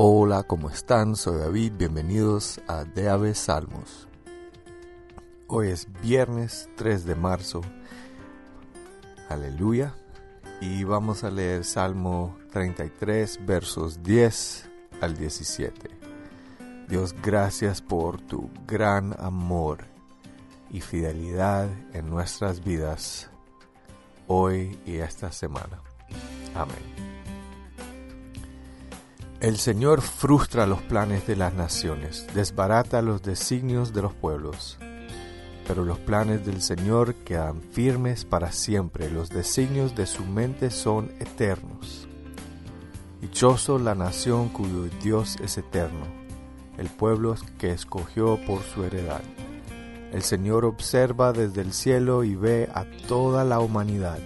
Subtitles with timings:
[0.00, 1.16] Hola, ¿cómo están?
[1.16, 4.06] Soy David, bienvenidos a De Aves Salmos.
[5.48, 7.62] Hoy es viernes 3 de marzo,
[9.28, 9.96] aleluya,
[10.60, 14.70] y vamos a leer Salmo 33, versos 10
[15.00, 15.90] al 17.
[16.88, 19.78] Dios, gracias por tu gran amor
[20.70, 23.30] y fidelidad en nuestras vidas,
[24.28, 25.82] hoy y esta semana.
[26.54, 27.07] Amén.
[29.40, 34.78] El Señor frustra los planes de las naciones, desbarata los designios de los pueblos.
[35.64, 41.12] Pero los planes del Señor quedan firmes para siempre, los designios de su mente son
[41.20, 42.08] eternos.
[43.20, 46.06] Dichoso la nación cuyo Dios es eterno,
[46.76, 49.22] el pueblo que escogió por su heredad.
[50.10, 54.18] El Señor observa desde el cielo y ve a toda la humanidad.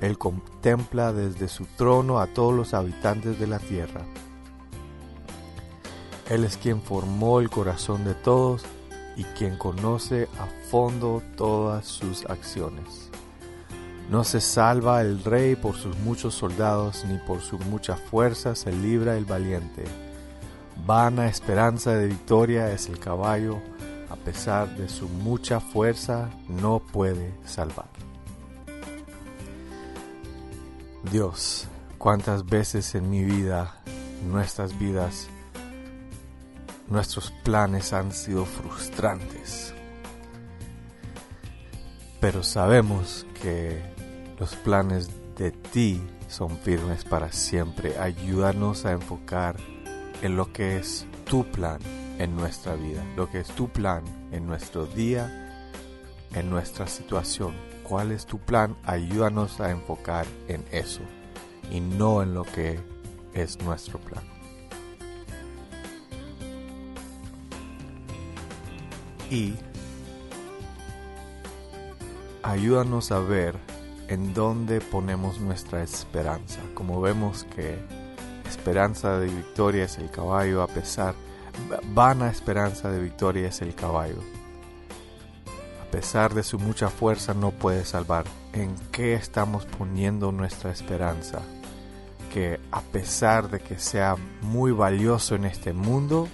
[0.00, 4.04] Él contempla desde su trono a todos los habitantes de la tierra.
[6.30, 8.64] Él es quien formó el corazón de todos
[9.16, 13.10] y quien conoce a fondo todas sus acciones.
[14.10, 18.72] No se salva el rey por sus muchos soldados, ni por su mucha fuerza se
[18.72, 19.84] libra el valiente.
[20.86, 23.60] Vana esperanza de victoria es el caballo,
[24.10, 27.88] a pesar de su mucha fuerza no puede salvar.
[31.10, 31.66] Dios,
[31.98, 33.76] cuántas veces en mi vida,
[34.22, 35.28] en nuestras vidas,
[36.94, 39.74] nuestros planes han sido frustrantes.
[42.20, 43.82] Pero sabemos que
[44.38, 47.98] los planes de ti son firmes para siempre.
[47.98, 49.56] Ayúdanos a enfocar
[50.22, 51.80] en lo que es tu plan
[52.18, 55.68] en nuestra vida, lo que es tu plan en nuestro día,
[56.32, 57.54] en nuestra situación.
[57.82, 58.76] ¿Cuál es tu plan?
[58.84, 61.02] Ayúdanos a enfocar en eso
[61.70, 62.78] y no en lo que
[63.34, 64.33] es nuestro plan.
[69.30, 69.54] Y
[72.42, 73.56] ayúdanos a ver
[74.08, 76.60] en dónde ponemos nuestra esperanza.
[76.74, 77.78] Como vemos que
[78.48, 81.14] esperanza de victoria es el caballo, a pesar,
[81.92, 84.20] vana esperanza de victoria es el caballo.
[85.82, 88.24] A pesar de su mucha fuerza no puede salvar.
[88.52, 91.40] ¿En qué estamos poniendo nuestra esperanza?
[92.32, 96.28] Que a pesar de que sea muy valioso en este mundo,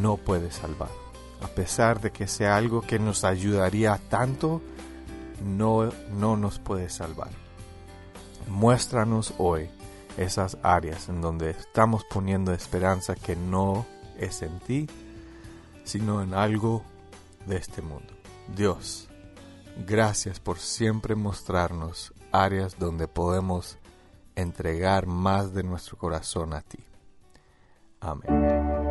[0.00, 1.09] no puede salvar
[1.42, 4.60] a pesar de que sea algo que nos ayudaría tanto,
[5.44, 7.30] no, no nos puede salvar.
[8.48, 9.70] Muéstranos hoy
[10.16, 13.86] esas áreas en donde estamos poniendo esperanza que no
[14.18, 14.86] es en ti,
[15.84, 16.82] sino en algo
[17.46, 18.12] de este mundo.
[18.54, 19.08] Dios,
[19.86, 23.78] gracias por siempre mostrarnos áreas donde podemos
[24.36, 26.84] entregar más de nuestro corazón a ti.
[28.00, 28.89] Amén.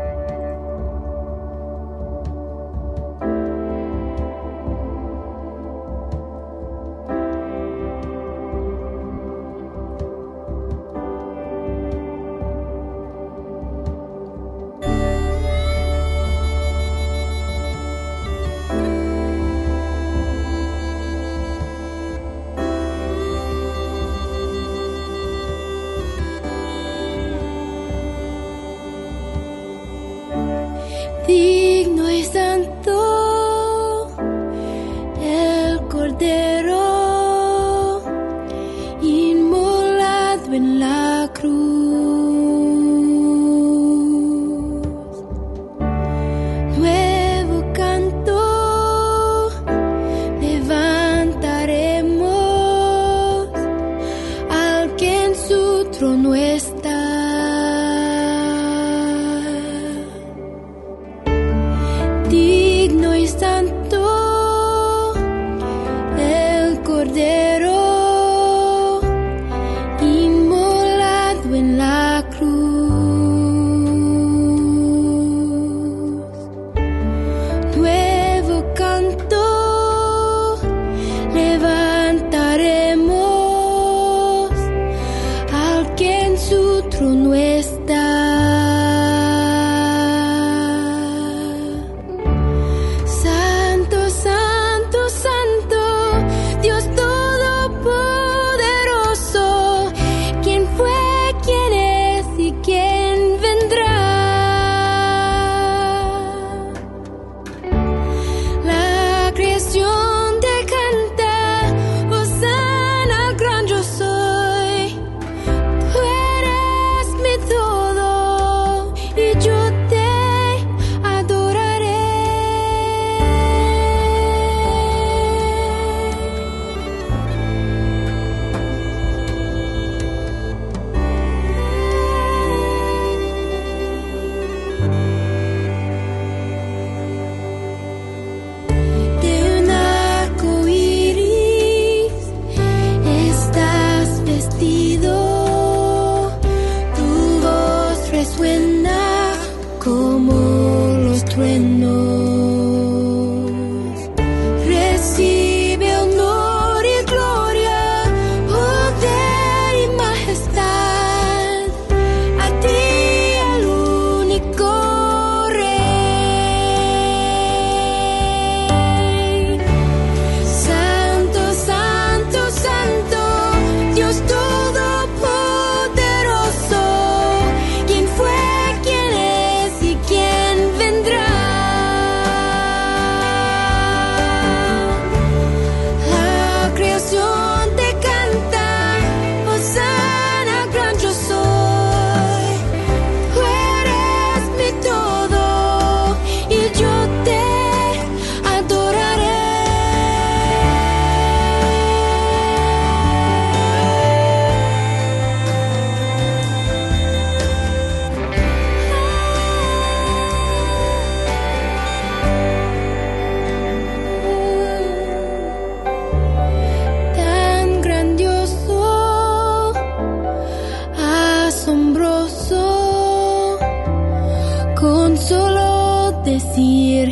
[40.60, 41.89] en la cruz.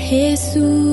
[0.09, 0.86] Jesus.